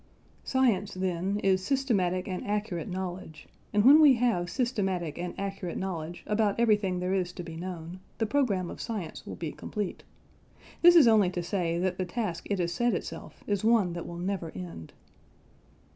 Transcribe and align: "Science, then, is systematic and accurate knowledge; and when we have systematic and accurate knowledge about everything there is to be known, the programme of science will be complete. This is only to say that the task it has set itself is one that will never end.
"Science, 0.43 0.95
then, 0.95 1.37
is 1.41 1.63
systematic 1.63 2.27
and 2.27 2.43
accurate 2.47 2.87
knowledge; 2.89 3.47
and 3.71 3.85
when 3.85 4.01
we 4.01 4.13
have 4.13 4.49
systematic 4.49 5.19
and 5.19 5.35
accurate 5.39 5.77
knowledge 5.77 6.23
about 6.25 6.59
everything 6.59 6.97
there 6.97 7.13
is 7.13 7.31
to 7.31 7.43
be 7.43 7.55
known, 7.55 7.99
the 8.17 8.25
programme 8.25 8.71
of 8.71 8.81
science 8.81 9.27
will 9.27 9.35
be 9.35 9.51
complete. 9.51 10.01
This 10.81 10.95
is 10.95 11.07
only 11.07 11.29
to 11.29 11.43
say 11.43 11.77
that 11.77 11.99
the 11.99 12.05
task 12.05 12.47
it 12.49 12.57
has 12.57 12.73
set 12.73 12.95
itself 12.95 13.43
is 13.45 13.63
one 13.63 13.93
that 13.93 14.07
will 14.07 14.17
never 14.17 14.49
end. 14.55 14.91